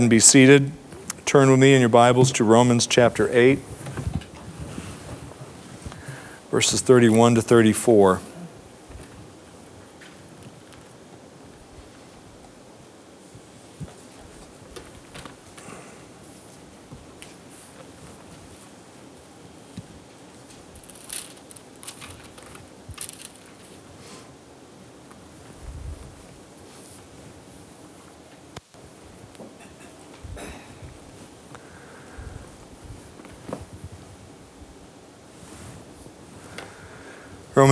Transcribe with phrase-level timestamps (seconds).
[0.00, 0.72] and be seated.
[1.24, 3.58] Turn with me in your Bibles to Romans chapter 8,
[6.50, 8.20] verses 31 to 34.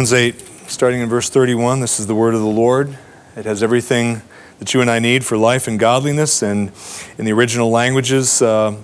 [0.04, 2.98] Romans 8, starting in verse 31, this is the word of the Lord.
[3.36, 4.20] It has everything
[4.58, 6.42] that you and I need for life and godliness.
[6.42, 6.72] And
[7.16, 8.76] in the original languages, uh,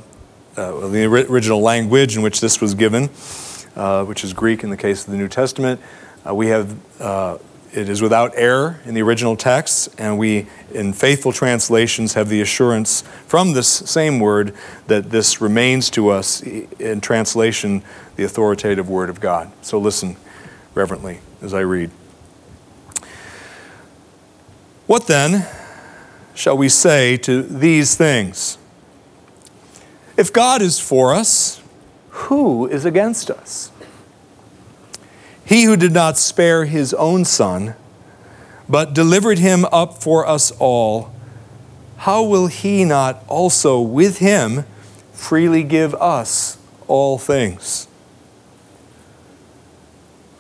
[0.57, 3.11] uh, the original language in which this was given,
[3.77, 5.79] uh, which is Greek in the case of the New Testament,
[6.27, 7.37] uh, we have uh,
[7.75, 12.41] it is without error in the original text, and we, in faithful translations, have the
[12.41, 14.55] assurance from this same word
[14.87, 17.83] that this remains to us in translation
[18.17, 19.53] the authoritative word of God.
[19.61, 20.17] So listen
[20.75, 21.91] reverently as I read.
[24.87, 25.47] What then
[26.35, 28.59] shall we say to these things?
[30.17, 31.63] If God is for us,
[32.11, 33.71] who is against us?
[35.45, 37.75] He who did not spare his own son,
[38.69, 41.13] but delivered him up for us all,
[41.99, 44.65] how will he not also with him
[45.13, 47.89] freely give us all things?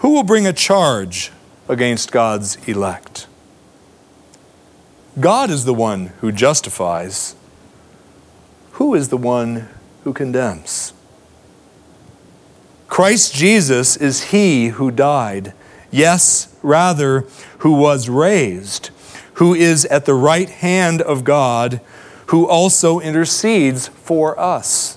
[0.01, 1.31] Who will bring a charge
[1.69, 3.27] against God's elect?
[5.19, 7.37] God is the one who justifies.
[8.73, 9.69] Who is the one
[10.05, 10.95] who condemns?
[12.89, 15.53] Christ Jesus is he who died,
[15.91, 17.27] yes, rather,
[17.59, 18.89] who was raised,
[19.34, 21.83] who is at the right hand of God,
[22.28, 24.97] who also intercedes for us.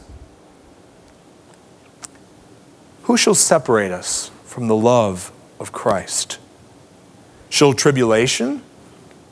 [3.04, 6.38] Who shall separate us from the love of Christ.
[7.50, 8.62] Shall tribulation,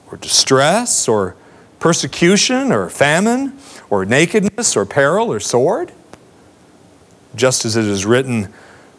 [0.09, 1.36] or distress, or
[1.80, 3.56] persecution, or famine,
[3.92, 5.92] or nakedness, or peril, or sword?
[7.36, 8.52] Just as it is written,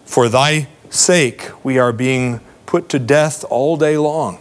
[0.05, 4.39] For thy sake we are being put to death all day long.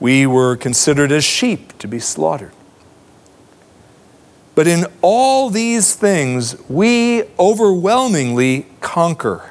[0.00, 2.52] We were considered as sheep to be slaughtered.
[4.54, 9.50] But in all these things, we overwhelmingly conquer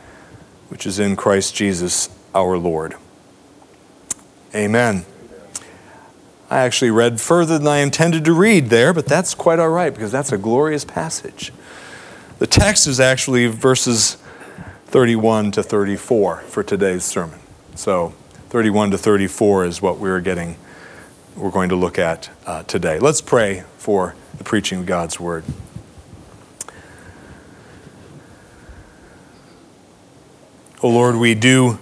[0.71, 2.95] which is in Christ Jesus our Lord.
[4.55, 5.05] Amen.
[6.49, 9.93] I actually read further than I intended to read there, but that's quite all right
[9.93, 11.51] because that's a glorious passage.
[12.39, 14.15] The text is actually verses
[14.85, 17.39] 31 to 34 for today's sermon.
[17.75, 18.13] So
[18.47, 20.55] 31 to 34 is what we're getting,
[21.35, 22.97] we're going to look at uh, today.
[22.97, 25.43] Let's pray for the preaching of God's word.
[30.83, 31.77] Oh Lord, we do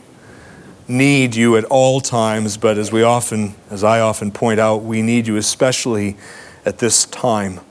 [0.86, 5.02] need you at all times, but as we often, as I often point out, we
[5.02, 6.18] need you especially
[6.66, 7.62] at this time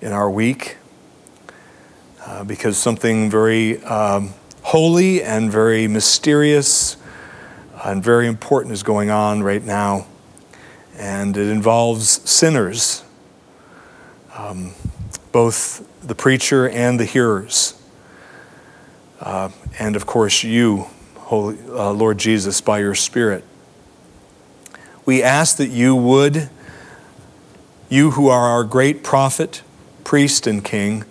[0.00, 0.76] in our week
[2.24, 6.96] uh, because something very um, holy and very mysterious
[7.84, 10.06] and very important is going on right now.
[10.94, 13.02] And it involves sinners,
[14.32, 14.74] um,
[15.32, 17.77] both the preacher and the hearers.
[19.20, 20.86] Uh, and of course, you,
[21.16, 23.44] Holy, uh, Lord Jesus, by your Spirit.
[25.04, 26.50] We ask that you would,
[27.88, 29.62] you who are our great prophet,
[30.04, 31.04] priest, and king,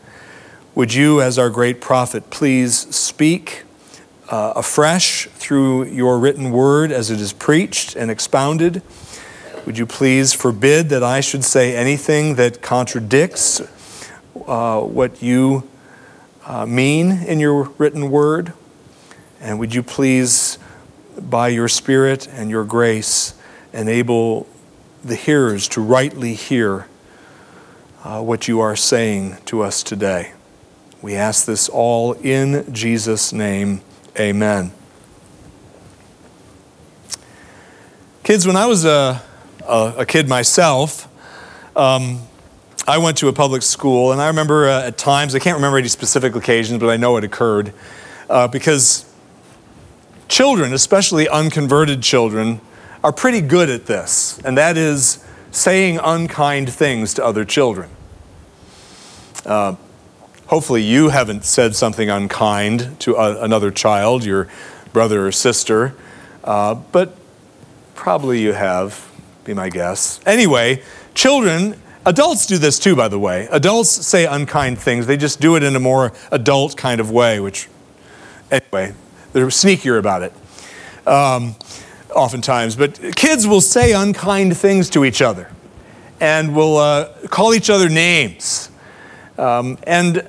[0.74, 3.64] would you, as our great prophet, please speak
[4.30, 8.82] uh, afresh through your written word as it is preached and expounded?
[9.66, 13.62] Would you please forbid that I should say anything that contradicts
[14.46, 15.68] uh, what you
[16.48, 18.54] uh, mean in your written word.
[19.40, 20.58] And would you please,
[21.20, 23.36] by your Spirit and your grace,
[23.74, 24.48] enable
[25.04, 26.88] the hearers to rightly hear
[28.04, 30.32] uh, what you are saying to us today.
[31.02, 33.82] We ask this all in Jesus' name.
[34.18, 34.72] Amen.
[38.24, 39.22] Kids, when I was a,
[39.68, 41.08] a, a kid myself,
[41.76, 42.22] um,
[42.90, 45.78] I went to a public school, and I remember uh, at times, I can't remember
[45.78, 47.74] any specific occasions, but I know it occurred,
[48.30, 49.04] uh, because
[50.30, 52.62] children, especially unconverted children,
[53.04, 57.90] are pretty good at this, and that is saying unkind things to other children.
[59.46, 59.76] Uh,
[60.46, 64.48] hopefully, you haven't said something unkind to a, another child, your
[64.94, 65.94] brother or sister,
[66.46, 67.18] uh, but
[67.96, 69.12] probably you have,
[69.44, 70.22] be my guess.
[70.26, 70.82] Anyway,
[71.14, 71.76] children,
[72.08, 73.48] adults do this too, by the way.
[73.52, 77.40] Adults say unkind things, they just do it in a more adult kind of way,
[77.40, 77.68] which,
[78.50, 78.94] anyway,
[79.34, 80.34] they're sneakier about it.
[81.06, 81.56] Um,
[82.16, 85.52] oftentimes, but kids will say unkind things to each other
[86.20, 88.72] and will uh, call each other names.
[89.38, 90.28] Um, and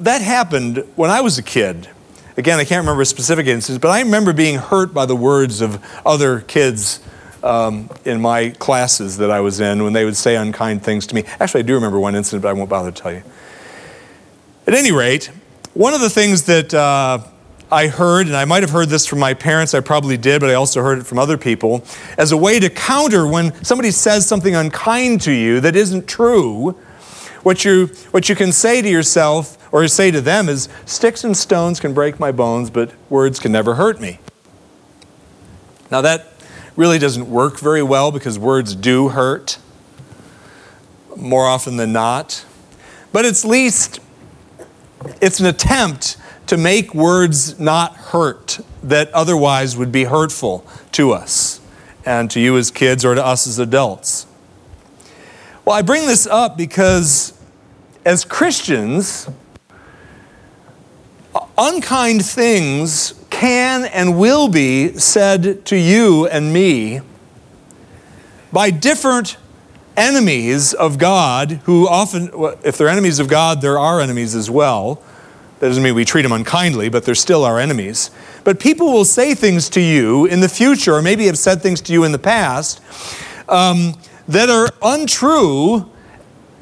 [0.00, 1.88] that happened when I was a kid.
[2.36, 5.62] Again, I can't remember a specific instance, but I remember being hurt by the words
[5.62, 7.00] of other kids
[7.46, 11.14] um, in my classes that I was in when they would say unkind things to
[11.14, 11.24] me.
[11.38, 13.22] Actually, I do remember one incident, but I won't bother to tell you.
[14.66, 15.30] At any rate,
[15.72, 17.20] one of the things that uh,
[17.70, 20.50] I heard, and I might have heard this from my parents, I probably did, but
[20.50, 21.84] I also heard it from other people,
[22.18, 26.72] as a way to counter when somebody says something unkind to you that isn't true,
[27.44, 31.36] what you, what you can say to yourself or say to them is, Sticks and
[31.36, 34.18] stones can break my bones, but words can never hurt me.
[35.92, 36.35] Now, that
[36.76, 39.58] really doesn't work very well because words do hurt
[41.16, 42.44] more often than not.
[43.12, 44.00] But at least
[45.20, 51.60] it's an attempt to make words not hurt that otherwise would be hurtful to us
[52.04, 54.26] and to you as kids or to us as adults.
[55.64, 57.32] Well, I bring this up because
[58.04, 59.28] as Christians,
[61.58, 67.00] unkind things can and will be said to you and me
[68.50, 69.36] by different
[69.94, 72.30] enemies of God, who often,
[72.64, 75.02] if they're enemies of God, there are enemies as well
[75.58, 78.10] that doesn't mean we treat them unkindly, but they're still our enemies.
[78.42, 81.82] But people will say things to you in the future, or maybe have said things
[81.82, 82.80] to you in the past,
[83.50, 83.94] um,
[84.28, 85.90] that are untrue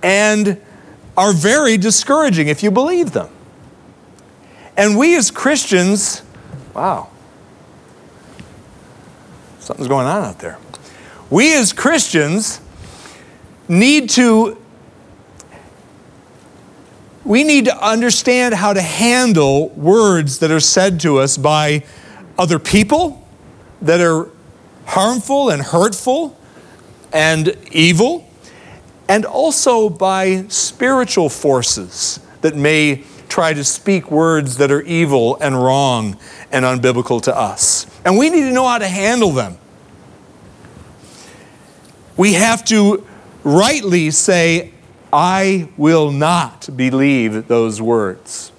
[0.02, 0.60] and
[1.16, 3.28] are very discouraging if you believe them.
[4.76, 6.22] And we as Christians,
[6.74, 7.08] wow,
[9.60, 10.58] something's going on out there.
[11.30, 12.60] We as Christians
[13.68, 14.58] need to
[17.24, 21.82] we need to understand how to handle words that are said to us by
[22.36, 23.26] other people
[23.80, 24.28] that are
[24.84, 26.38] harmful and hurtful
[27.14, 28.28] and evil,
[29.08, 35.60] and also by spiritual forces that may try to speak words that are evil and
[35.60, 36.16] wrong
[36.52, 37.84] and unbiblical to us.
[38.04, 39.58] And we need to know how to handle them.
[42.16, 43.04] We have to
[43.42, 44.70] rightly say,
[45.12, 48.52] I will not believe those words.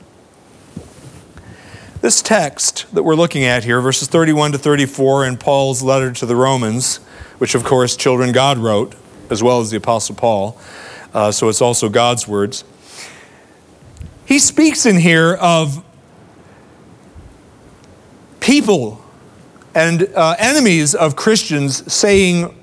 [2.01, 6.25] This text that we're looking at here, verses 31 to 34 in Paul's letter to
[6.25, 6.97] the Romans,
[7.37, 8.93] which of course children God wrote,
[9.29, 10.59] as well as the Apostle Paul,
[11.13, 12.65] uh, so it's also God's words.
[14.25, 15.83] He speaks in here of
[18.39, 19.03] people
[19.75, 22.55] and uh, enemies of Christians saying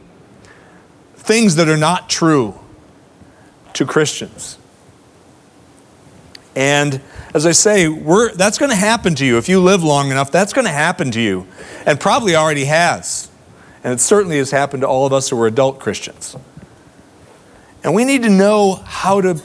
[1.15, 2.59] things that are not true
[3.75, 4.59] to Christians.
[6.57, 7.01] And
[7.35, 7.87] as I say,
[8.35, 9.39] that's going to happen to you.
[9.39, 11.47] If you live long enough, that's going to happen to you.
[11.87, 13.31] And probably already has.
[13.85, 16.37] And it certainly has happened to all of us who are adult Christians.
[17.83, 19.43] And we need to know how to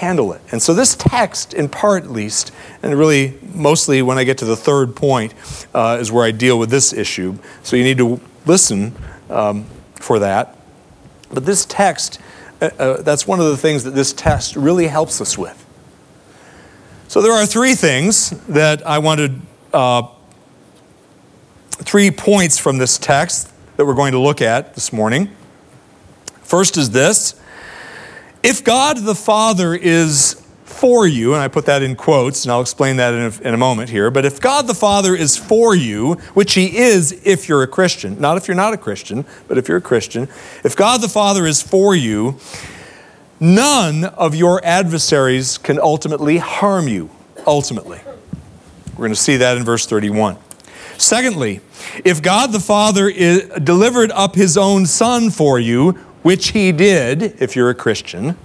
[0.00, 0.40] handle it.
[0.50, 2.52] And so, this text, in part at least,
[2.82, 5.34] and really mostly when I get to the third point,
[5.74, 7.38] uh, is where I deal with this issue.
[7.62, 8.94] So, you need to listen
[9.28, 10.56] um, for that.
[11.32, 12.18] But this text
[12.60, 15.56] uh, uh, that's one of the things that this test really helps us with.
[17.08, 19.40] So there are three things that I wanted,
[19.72, 20.08] uh,
[21.70, 25.30] three points from this text that we're going to look at this morning.
[26.42, 27.39] First is this
[28.42, 32.60] if God the Father is for you, and I put that in quotes, and I'll
[32.60, 34.10] explain that in a, in a, moment here.
[34.10, 38.18] But if God the Father is for you, which He is if you're a Christian,
[38.20, 40.28] not if you're not a Christian, but if you're a Christian,
[40.64, 42.38] if God the Father is for you,
[43.38, 47.10] none of your adversaries can ultimately harm you.
[47.46, 48.00] Ultimately.
[48.92, 50.38] We're going to see that in verse 31.
[50.96, 51.60] Secondly,
[52.04, 57.22] if God the Father is, delivered up His own Son for you, which He did,
[57.40, 58.36] if you're a Christian,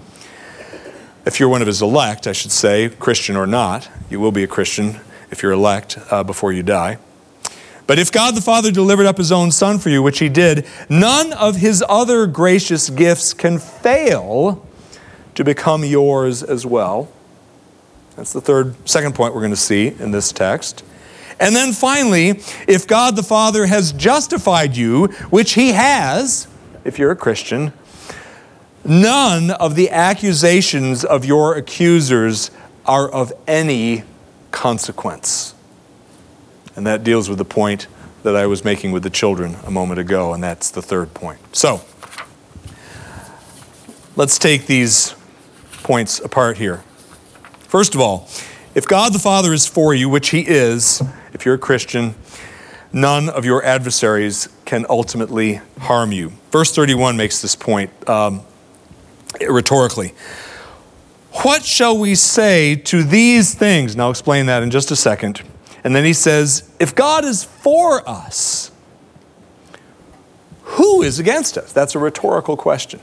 [1.25, 4.43] if you're one of his elect, I should say, Christian or not, you will be
[4.43, 4.99] a Christian
[5.31, 6.99] if you're elect uh, before you die.
[7.87, 10.67] But if God the Father delivered up his own Son for you, which he did,
[10.87, 14.65] none of his other gracious gifts can fail
[15.33, 17.11] to become yours as well.
[18.15, 20.83] That's the third, second point we're going to see in this text.
[21.39, 26.47] And then finally, if God the Father has justified you, which He has,
[26.85, 27.73] if you're a Christian,
[28.85, 32.51] none of the accusations of your accusers
[32.85, 34.03] are of any
[34.51, 35.55] consequence.
[36.75, 37.87] And that deals with the point
[38.23, 41.39] that I was making with the children a moment ago, and that's the third point.
[41.55, 41.81] So,
[44.15, 45.15] let's take these
[45.83, 46.83] points apart here.
[47.67, 48.29] First of all,
[48.75, 51.01] if God the Father is for you, which He is,
[51.33, 52.15] if you're a Christian,
[52.91, 56.33] none of your adversaries can ultimately harm you.
[56.51, 58.41] Verse 31 makes this point um,
[59.47, 60.13] rhetorically.
[61.43, 63.95] What shall we say to these things?
[63.95, 65.41] Now, I'll explain that in just a second.
[65.83, 68.71] And then he says, If God is for us,
[70.61, 71.71] who is against us?
[71.71, 72.99] That's a rhetorical question.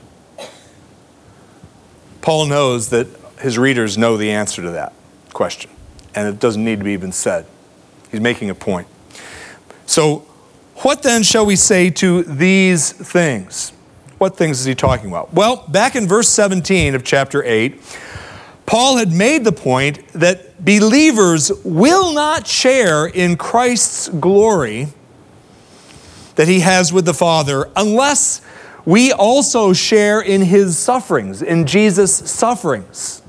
[2.21, 3.07] Paul knows that
[3.39, 4.93] his readers know the answer to that
[5.33, 5.69] question,
[6.15, 7.45] and it doesn't need to be even said.
[8.11, 8.87] He's making a point.
[9.85, 10.25] So,
[10.83, 13.71] what then shall we say to these things?
[14.17, 15.33] What things is he talking about?
[15.33, 17.81] Well, back in verse 17 of chapter 8,
[18.65, 24.87] Paul had made the point that believers will not share in Christ's glory
[26.35, 28.41] that he has with the Father unless
[28.85, 33.22] we also share in his sufferings, in Jesus' sufferings.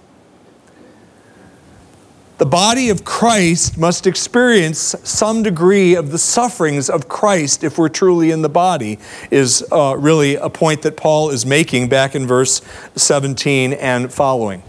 [2.36, 7.88] The body of Christ must experience some degree of the sufferings of Christ if we're
[7.88, 8.98] truly in the body,
[9.30, 12.60] is uh, really a point that Paul is making back in verse
[12.96, 14.64] 17 and following.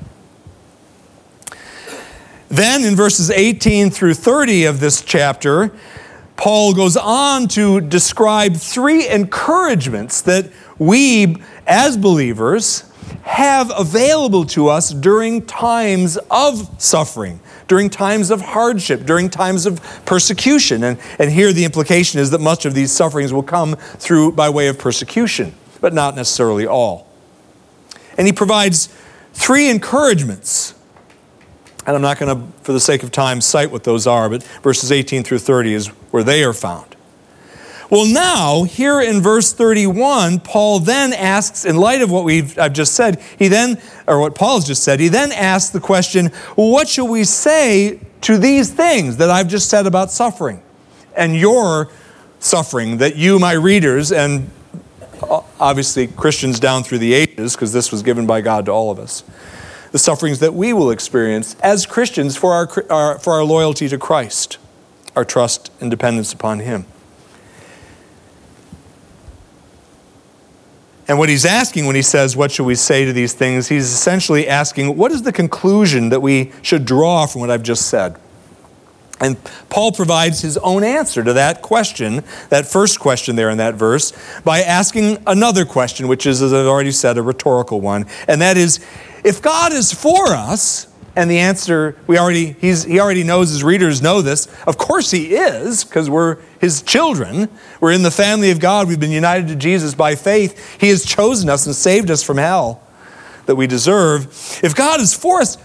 [2.50, 5.72] Then in verses 18 through 30 of this chapter,
[6.38, 12.84] Paul goes on to describe three encouragements that we, as believers,
[13.24, 19.81] have available to us during times of suffering, during times of hardship, during times of
[20.05, 20.84] persecution.
[20.84, 24.50] And, and here the implication is that much of these sufferings will come through by
[24.50, 27.07] way of persecution, but not necessarily all.
[28.17, 28.88] And he provides
[29.34, 30.74] three encouragements.
[31.86, 34.43] And I'm not going to, for the sake of time, cite what those are, but
[34.63, 36.94] verses 18 through 30 is where they are found.
[37.89, 42.73] Well, now, here in verse 31, Paul then asks, in light of what we've, I've
[42.73, 46.71] just said, he then, or what Paul's just said, he then asks the question, well,
[46.71, 50.63] what shall we say to these things that I've just said about suffering
[51.15, 51.91] and your
[52.39, 54.49] suffering that you, my readers, and
[55.21, 58.89] uh, obviously Christians down through the ages, because this was given by God to all
[58.89, 59.23] of us,
[59.91, 63.97] the sufferings that we will experience as Christians for our, our for our loyalty to
[63.97, 64.57] Christ,
[65.15, 66.85] our trust and dependence upon Him.
[71.07, 73.67] And what he's asking when he says, What should we say to these things?
[73.67, 77.88] He's essentially asking, What is the conclusion that we should draw from what I've just
[77.88, 78.17] said?
[79.21, 79.38] And
[79.69, 84.12] Paul provides his own answer to that question, that first question there in that verse,
[84.43, 88.07] by asking another question, which is, as I've already said, a rhetorical one.
[88.27, 88.85] And that is
[89.24, 94.01] if God is for us, and the answer, we already, he already knows, his readers
[94.01, 94.48] know this.
[94.67, 97.50] Of course he is, because we're his children.
[97.79, 98.88] We're in the family of God.
[98.88, 100.79] We've been united to Jesus by faith.
[100.79, 102.84] He has chosen us and saved us from hell
[103.45, 104.25] that we deserve.
[104.62, 105.57] If God is for us,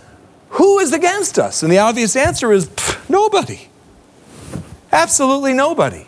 [0.50, 1.62] who is against us?
[1.62, 3.68] And the obvious answer is pff, nobody.
[4.92, 6.06] Absolutely nobody.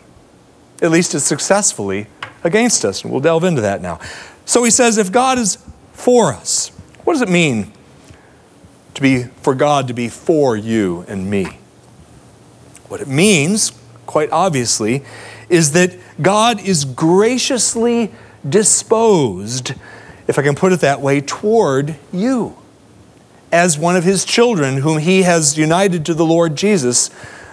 [0.81, 2.07] At least as successfully
[2.43, 3.03] against us.
[3.03, 3.99] And we'll delve into that now.
[4.45, 5.57] So he says, if God is
[5.93, 6.69] for us,
[7.03, 7.71] what does it mean
[8.93, 11.59] to be for God to be for you and me.
[12.87, 13.71] What it means,
[14.05, 15.03] quite obviously,
[15.49, 18.11] is that God is graciously
[18.47, 19.73] disposed,
[20.27, 22.57] if I can put it that way, toward you
[23.51, 27.09] as one of his children whom he has united to the Lord Jesus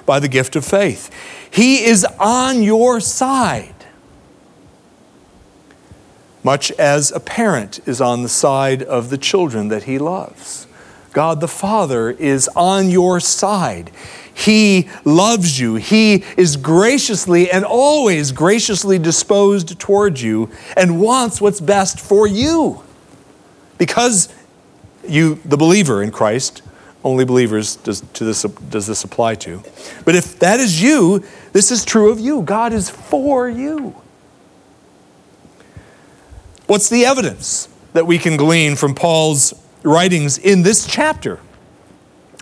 [0.06, 1.10] by the gift of faith.
[1.50, 3.74] He is on your side,
[6.42, 10.66] much as a parent is on the side of the children that he loves.
[11.12, 13.90] God the Father is on your side.
[14.32, 15.74] He loves you.
[15.74, 22.82] He is graciously and always graciously disposed toward you and wants what's best for you.
[23.76, 24.32] Because
[25.06, 26.62] you, the believer in Christ,
[27.02, 29.62] only believers does, this, does this apply to.
[30.04, 32.42] But if that is you, this is true of you.
[32.42, 33.94] God is for you.
[36.66, 39.52] What's the evidence that we can glean from Paul's
[39.82, 41.40] writings in this chapter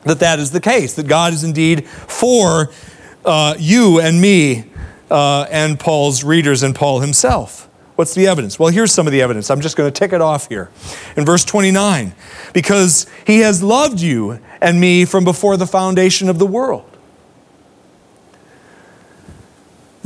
[0.04, 2.70] that that is the case, that God is indeed for
[3.24, 4.70] uh, you and me
[5.10, 7.68] uh, and Paul's readers and Paul himself.
[7.96, 8.58] What's the evidence?
[8.58, 9.50] Well, here's some of the evidence.
[9.50, 10.70] I'm just going to tick it off here.
[11.16, 12.14] In verse 29,
[12.52, 16.97] because he has loved you and me from before the foundation of the world.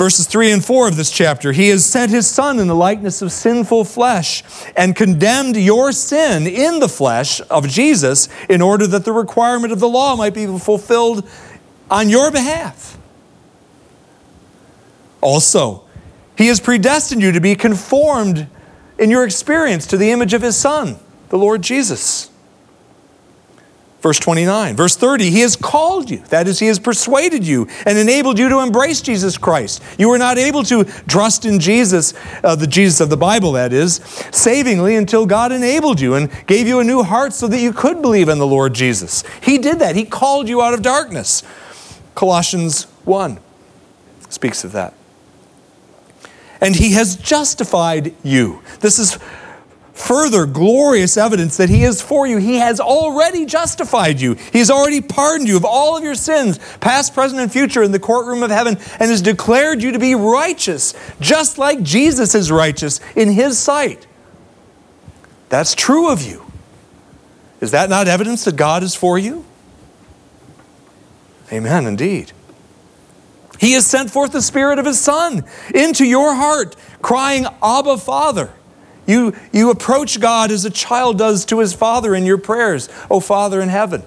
[0.03, 3.23] Verses 3 and 4 of this chapter He has sent His Son in the likeness
[3.23, 4.43] of sinful flesh
[4.77, 9.79] and condemned your sin in the flesh of Jesus in order that the requirement of
[9.79, 11.25] the law might be fulfilled
[11.89, 12.99] on your behalf.
[15.21, 15.85] Also,
[16.37, 18.49] He has predestined you to be conformed
[18.99, 22.29] in your experience to the image of His Son, the Lord Jesus.
[24.03, 24.75] Verse 29.
[24.75, 26.19] Verse 30, He has called you.
[26.29, 29.81] That is, He has persuaded you and enabled you to embrace Jesus Christ.
[29.97, 33.73] You were not able to trust in Jesus, uh, the Jesus of the Bible, that
[33.73, 34.01] is,
[34.33, 38.03] savingly until God enabled you and gave you a new heart so that you could
[38.03, 39.23] believe in the Lord Jesus.
[39.41, 39.95] He did that.
[39.95, 41.45] He called you out of darkness.
[42.17, 43.39] Colossians 1
[44.29, 44.95] speaks of that.
[46.61, 48.63] And He has justified you.
[48.81, 49.17] This is
[49.93, 52.39] further glorious evidence that He is for you.
[52.39, 56.59] He has already justified you, He has already pardoned you of all of your sins,
[56.81, 60.15] past, present, and future, in the courtroom of heaven, and has declared you to be
[60.15, 64.07] righteous, just like Jesus is righteous in His sight.
[65.49, 66.45] That's true of you.
[67.61, 69.45] Is that not evidence that God is for you?
[71.53, 72.33] Amen, indeed.
[73.61, 78.51] He has sent forth the Spirit of His Son into your heart, crying, Abba, Father.
[79.07, 83.21] You, you approach God as a child does to his father in your prayers, O
[83.21, 84.03] Father in heaven.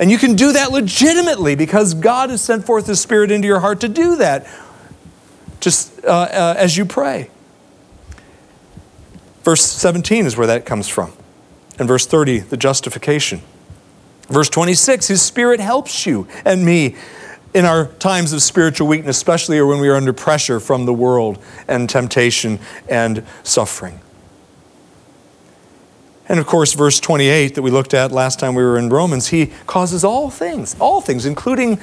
[0.00, 3.60] And you can do that legitimately because God has sent forth His Spirit into your
[3.60, 4.46] heart to do that
[5.60, 7.28] just uh, uh, as you pray.
[9.42, 11.12] Verse 17 is where that comes from.
[11.78, 13.42] And verse 30, the justification.
[14.28, 16.96] Verse 26, His Spirit helps you and me
[17.52, 20.92] in our times of spiritual weakness, especially or when we are under pressure from the
[20.92, 24.00] world and temptation and suffering.
[26.28, 29.28] And of course, verse 28 that we looked at last time we were in Romans,
[29.28, 31.80] he causes all things, all things, including,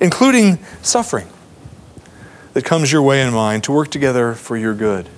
[0.00, 1.28] including suffering
[2.54, 5.08] that comes your way and mine, to work together for your good.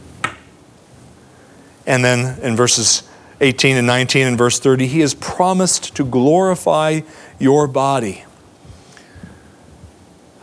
[1.87, 3.09] And then in verses
[3.41, 7.03] 18 and 19 and verse 30, he has promised to glorify
[7.39, 8.25] your body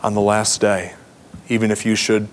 [0.02, 0.94] on the last day,
[1.48, 2.28] even if you should,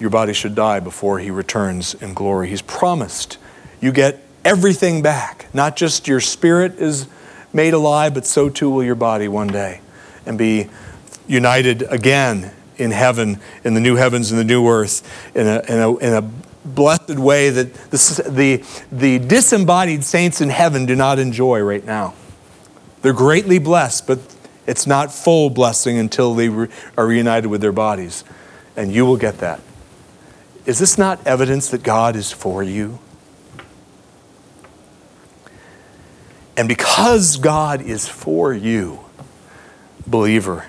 [0.00, 2.48] your body should die before he returns in glory.
[2.48, 3.38] He's promised
[3.80, 5.46] you get everything back.
[5.52, 7.06] Not just your spirit is
[7.52, 9.80] made alive, but so too will your body one day
[10.26, 10.68] and be
[11.26, 15.02] united again in heaven, in the new heavens and the new earth,
[15.36, 16.22] in a, in a, in a
[16.64, 22.14] blessed way that the, the, the disembodied saints in heaven do not enjoy right now.
[23.02, 24.33] They're greatly blessed, but
[24.66, 28.24] it's not full blessing until they re- are reunited with their bodies.
[28.76, 29.60] And you will get that.
[30.66, 32.98] Is this not evidence that God is for you?
[36.56, 39.00] And because God is for you,
[40.06, 40.66] believer,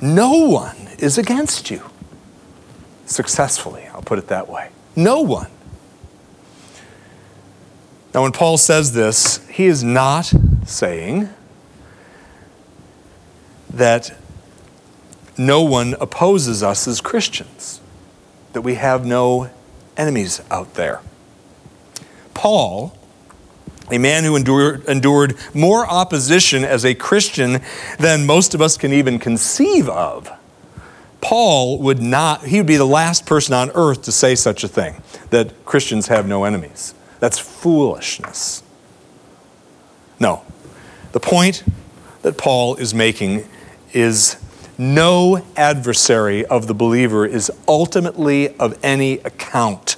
[0.00, 1.82] no one is against you.
[3.06, 4.70] Successfully, I'll put it that way.
[4.96, 5.50] No one.
[8.14, 10.32] Now, when Paul says this, he is not
[10.66, 11.28] saying
[13.70, 14.16] that
[15.36, 17.80] no one opposes us as Christians,
[18.52, 19.50] that we have no
[19.96, 21.00] enemies out there.
[22.34, 22.96] Paul,
[23.90, 27.60] a man who endured, endured more opposition as a Christian
[27.98, 30.30] than most of us can even conceive of,
[31.20, 34.68] Paul would not, he would be the last person on earth to say such a
[34.68, 36.94] thing, that Christians have no enemies.
[37.18, 38.62] That's foolishness.
[40.20, 40.44] No.
[41.12, 41.64] The point
[42.22, 43.48] that Paul is making
[43.92, 44.36] is
[44.78, 49.96] no adversary of the believer is ultimately of any account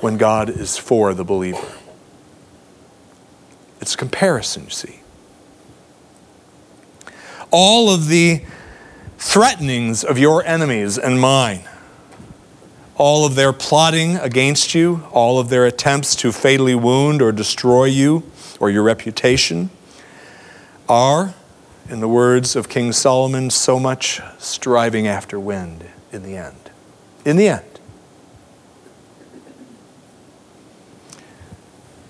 [0.00, 1.66] when God is for the believer.
[3.80, 5.00] It's a comparison, you see.
[7.50, 8.42] All of the
[9.18, 11.62] threatenings of your enemies and mine,
[12.96, 17.86] all of their plotting against you, all of their attempts to fatally wound or destroy
[17.86, 18.22] you
[18.60, 19.70] or your reputation,
[20.88, 21.34] are
[21.90, 26.70] in the words of King Solomon, so much striving after wind in the end.
[27.24, 27.80] In the end.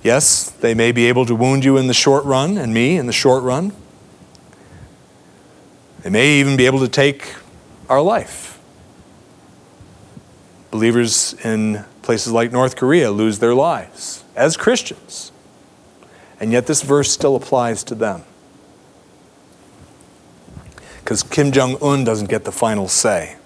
[0.02, 3.06] Yes, they may be able to wound you in the short run, and me in
[3.06, 3.72] the short run.
[6.02, 7.34] They may even be able to take
[7.88, 8.60] our life.
[10.70, 15.32] Believers in places like North Korea lose their lives as Christians.
[16.38, 18.24] And yet, this verse still applies to them
[21.10, 23.36] because Kim Jong un doesn't get the final say.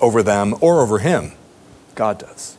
[0.00, 1.30] over them or over him.
[1.94, 2.56] God does.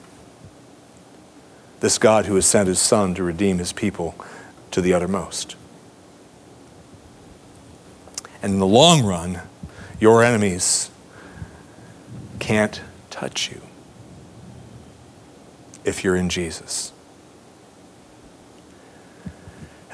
[1.81, 4.15] This God who has sent his Son to redeem his people
[4.71, 5.57] to the uttermost.
[8.41, 9.41] And in the long run,
[9.99, 10.89] your enemies
[12.39, 13.59] can't touch you
[15.83, 16.93] if you're in Jesus.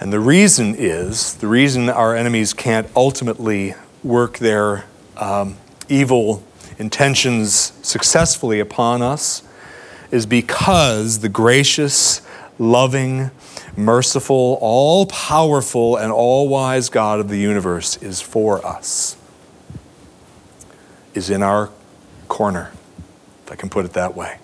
[0.03, 4.83] And the reason is the reason our enemies can't ultimately work their
[5.15, 5.55] um,
[5.87, 6.43] evil
[6.77, 9.43] intentions successfully upon us
[10.11, 12.21] is because the gracious,
[12.59, 13.31] loving,
[13.77, 19.15] merciful, all powerful, and all wise God of the universe is for us,
[21.13, 21.69] is in our
[22.27, 22.73] corner,
[23.45, 24.39] if I can put it that way.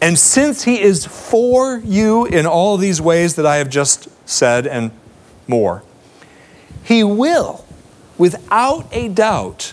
[0.00, 4.66] And since He is for you in all these ways that I have just said
[4.66, 4.90] and
[5.46, 5.82] more,
[6.84, 7.64] He will,
[8.18, 9.72] without a doubt,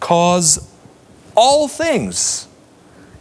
[0.00, 0.70] cause
[1.34, 2.48] all things,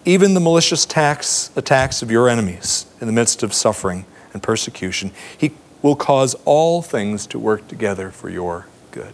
[0.04, 5.12] even the malicious attacks, attacks of your enemies in the midst of suffering and persecution,
[5.38, 9.14] He will cause all things to work together for your good.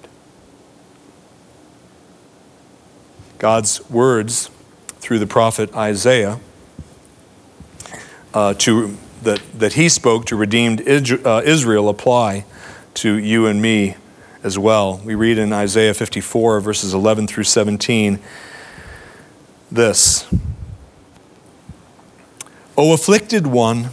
[3.37, 4.49] God's words
[4.99, 6.39] through the prophet Isaiah
[8.33, 12.45] uh, to, that, that he spoke to redeemed uh, Israel apply
[12.95, 13.95] to you and me
[14.43, 15.01] as well.
[15.03, 18.19] We read in Isaiah 54, verses 11 through 17,
[19.71, 20.25] this
[22.77, 23.89] O afflicted one,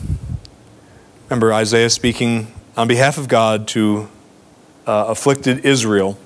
[1.28, 4.08] remember Isaiah speaking on behalf of God to
[4.86, 6.18] uh, afflicted Israel.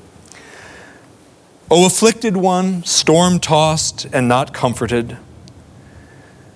[1.71, 5.19] O afflicted one, storm tossed and not comforted,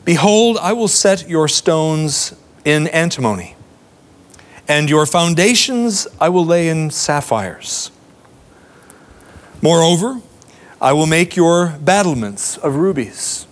[0.04, 2.34] behold, I will set your stones
[2.64, 3.56] in antimony,
[4.68, 7.90] and your foundations I will lay in sapphires.
[9.60, 10.20] Moreover,
[10.80, 13.46] I will make your battlements of rubies,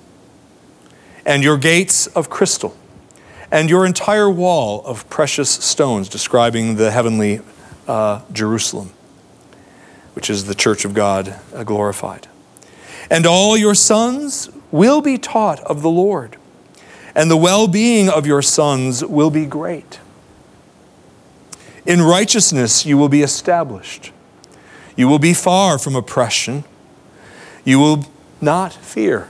[1.25, 2.77] and your gates of crystal,
[3.53, 7.41] and your entire wall of precious stones, describing the heavenly
[7.87, 8.91] uh, Jerusalem,
[10.15, 12.29] which is the church of God uh, glorified.
[13.11, 16.37] And all your sons will be taught of the Lord,
[17.15, 20.01] and the well being of your sons will be great.
[21.87, 24.13] In righteousness you will be established.
[24.97, 26.65] You will be far from oppression
[27.65, 28.05] you will
[28.41, 29.29] not fear.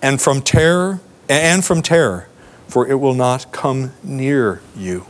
[0.00, 2.28] And from terror, and from terror,
[2.66, 5.06] for it will not come near you.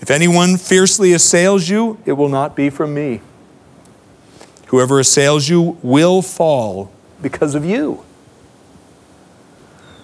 [0.00, 3.20] If anyone fiercely assails you, it will not be from me.
[4.68, 8.04] Whoever assails you will fall because of you.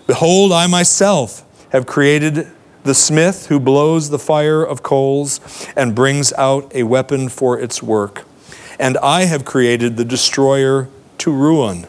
[0.06, 2.48] Behold, I myself have created
[2.84, 5.40] the smith who blows the fire of coals
[5.76, 8.24] and brings out a weapon for its work
[8.82, 11.86] and I have created the destroyer to ruin.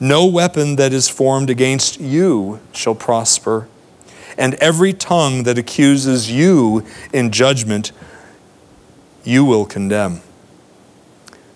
[0.00, 3.68] No weapon that is formed against you shall prosper,
[4.38, 7.92] and every tongue that accuses you in judgment,
[9.24, 10.22] you will condemn.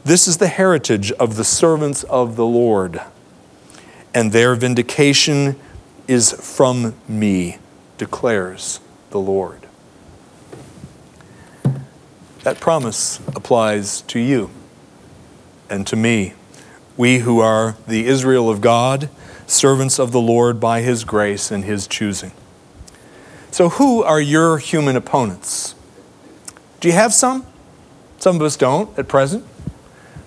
[0.09, 3.03] This is the heritage of the servants of the Lord,
[4.15, 5.55] and their vindication
[6.07, 7.59] is from me,
[7.99, 9.67] declares the Lord.
[12.43, 14.49] That promise applies to you
[15.69, 16.33] and to me,
[16.97, 19.11] we who are the Israel of God,
[19.47, 22.33] servants of the Lord by His grace and His choosing.
[23.51, 25.75] So, who are your human opponents?
[26.81, 27.45] Do you have some?
[28.17, 29.45] Some of us don't at present.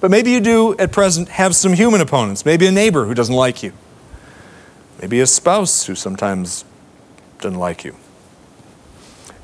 [0.02, 2.44] But maybe you do at present have some human opponents.
[2.44, 3.72] Maybe a neighbor who doesn't like you.
[5.00, 6.66] Maybe a spouse who sometimes
[7.40, 7.96] doesn't like you.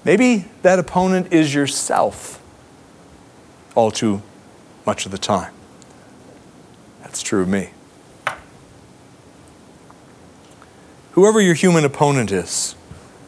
[0.04, 2.42] Maybe that opponent is yourself
[3.76, 4.24] all too
[4.86, 5.54] much of the time.
[7.02, 7.70] That's true of me.
[11.12, 12.76] Whoever your human opponent is,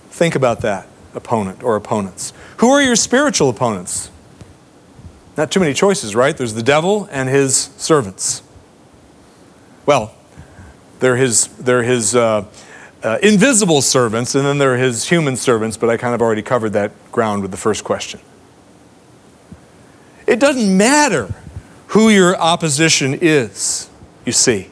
[0.10, 2.34] think about that opponent or opponents.
[2.58, 4.10] Who are your spiritual opponents?
[5.40, 6.36] Not too many choices, right?
[6.36, 8.44] There's the devil and his servants.
[9.86, 10.14] Well,
[11.00, 12.44] they're his, they're his uh,
[13.02, 16.42] uh, invisible servants, and then there are his human servants, but I kind of already
[16.42, 18.20] covered that ground with the first question.
[20.28, 21.34] It doesn't matter
[21.88, 23.90] who your opposition is,
[24.26, 24.70] you see.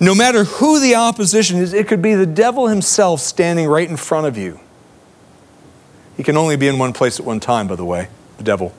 [0.00, 3.96] No matter who the opposition is, it could be the devil himself standing right in
[3.96, 4.58] front of you.
[6.18, 8.74] He can only be in one place at one time, by the way, the devil.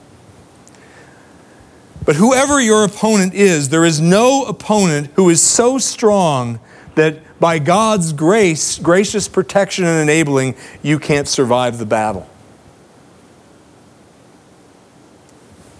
[2.05, 6.59] But whoever your opponent is, there is no opponent who is so strong
[6.95, 12.29] that by God's grace, gracious protection and enabling, you can't survive the battle.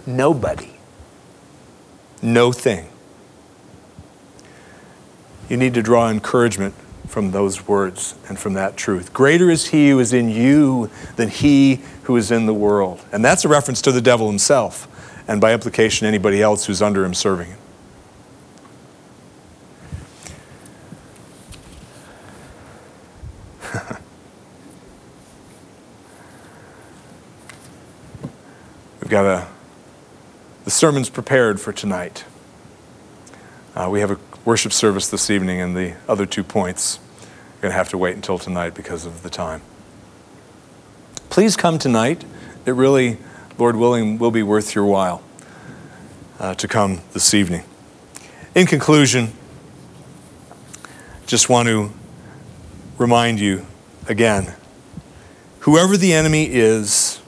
[0.06, 0.70] Nobody.
[2.22, 2.88] no thing.
[5.48, 6.74] You need to draw encouragement
[7.10, 9.12] from those words and from that truth.
[9.12, 13.04] Greater is he who is in you than he who is in the world.
[13.10, 14.86] And that's a reference to the devil himself,
[15.26, 17.58] and by implication, anybody else who's under him serving him.
[29.00, 29.48] We've got a,
[30.64, 32.24] the sermon's prepared for tonight.
[33.74, 37.72] Uh, we have a worship service this evening, and the other two points are going
[37.72, 39.60] to have to wait until tonight because of the time.
[41.28, 42.24] Please come tonight.
[42.64, 43.18] It really,
[43.58, 45.22] Lord willing, will be worth your while
[46.38, 47.64] uh, to come this evening.
[48.54, 49.32] In conclusion,
[51.26, 51.92] just want to
[52.98, 53.64] remind you
[54.08, 54.54] again
[55.60, 57.20] whoever the enemy is,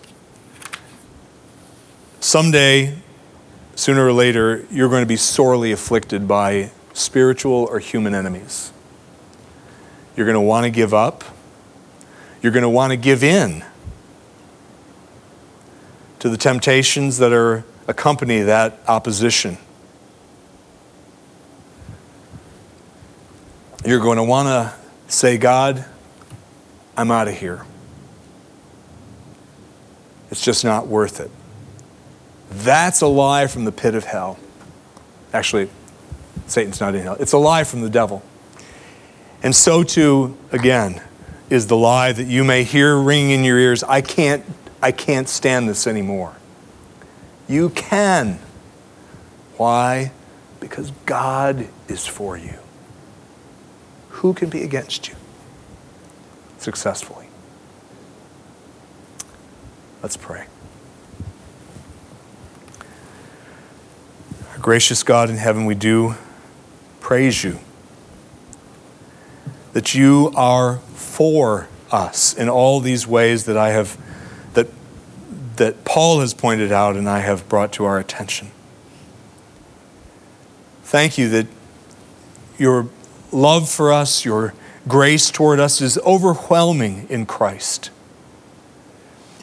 [2.21, 2.97] someday,
[3.77, 8.73] sooner or later, you're going to be sorely afflicted by spiritual or human enemies.
[10.17, 11.25] You're going to want to give up.
[12.43, 13.65] You're going to want to give in
[16.19, 19.59] to the temptations that are accompany that opposition.
[23.85, 24.75] You're going to want to
[25.13, 25.85] say, God,
[26.97, 27.65] I'm out of here.
[30.31, 31.31] It's just not worth it.
[32.51, 34.39] That's a lie from the pit of hell.
[35.33, 35.69] Actually,
[36.47, 37.17] Satan's not in hell.
[37.19, 38.23] It's a lie from the devil.
[39.43, 41.03] And so too, again,
[41.51, 44.45] is the lie that you may hear ringing in your ears I can't,
[44.81, 46.35] I can't stand this anymore.
[47.49, 48.39] You can.
[49.57, 50.13] Why?
[50.61, 52.59] Because God is for you.
[54.11, 55.15] Who can be against you
[56.59, 57.27] successfully?
[60.03, 60.47] Let's pray.
[64.53, 66.15] Our gracious God in heaven, we do
[67.03, 67.59] praise you
[69.73, 73.99] that you are for us in all these ways that I have
[74.55, 74.69] that
[75.57, 78.51] that Paul has pointed out and I have brought to our attention.
[80.85, 81.47] Thank you that
[82.59, 82.89] your
[83.33, 84.55] love for us, your
[84.87, 87.91] grace toward us is overwhelming in Christ.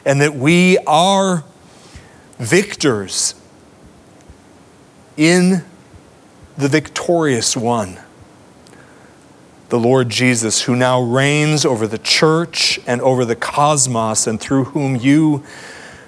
[0.04, 1.44] And that we are
[2.38, 3.34] victors
[5.16, 5.64] in
[6.60, 7.98] the victorious one,
[9.70, 14.64] the Lord Jesus, who now reigns over the church and over the cosmos, and through
[14.64, 15.42] whom you,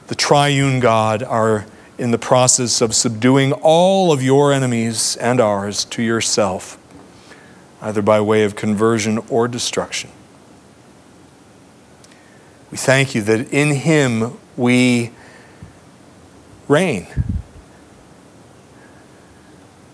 [0.09, 1.67] the triune God, are
[1.99, 6.79] in the process of subduing all of your enemies and ours to yourself,
[7.81, 10.11] either by way of conversion or destruction.
[12.71, 15.11] We thank you that in him we
[16.69, 17.07] reign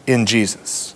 [0.09, 0.95] in Jesus.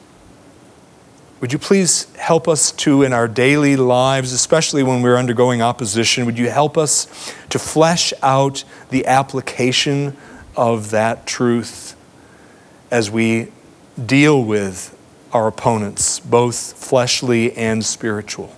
[1.40, 6.25] Would you please help us to, in our daily lives, especially when we're undergoing opposition,
[6.25, 10.16] would you help us to flesh out the application
[10.57, 11.96] of that truth
[12.90, 13.48] as we
[14.07, 14.96] deal with
[15.33, 18.57] our opponents, both fleshly and spiritual?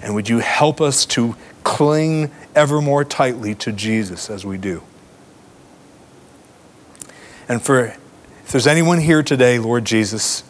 [0.00, 4.82] And would you help us to cling ever more tightly to Jesus as we do?
[7.48, 7.96] And for
[8.44, 10.44] if there's anyone here today, Lord Jesus,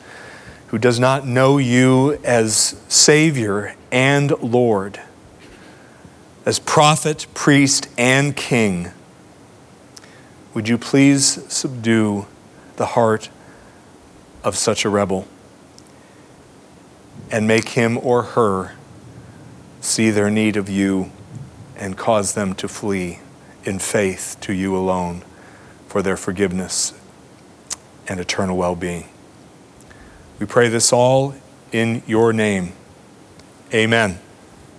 [0.66, 5.00] who does not know you as Savior and Lord,
[6.44, 8.90] as prophet, priest, and king,
[10.54, 12.26] would you please subdue
[12.76, 13.30] the heart
[14.42, 15.28] of such a rebel
[17.30, 18.74] and make him or her
[19.80, 21.12] see their need of you
[21.76, 23.20] and cause them to flee
[23.62, 25.22] in faith to you alone
[25.87, 26.92] for their forgiveness
[28.08, 29.08] and eternal well being.
[30.38, 31.34] We pray this all
[31.72, 32.72] in your name.
[33.72, 34.18] Amen.